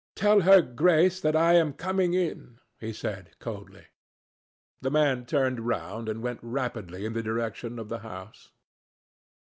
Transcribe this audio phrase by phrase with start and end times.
[0.15, 3.85] "Tell her Grace that I am coming in," he said, coldly.
[4.81, 8.49] The man turned round and went rapidly in the direction of the house.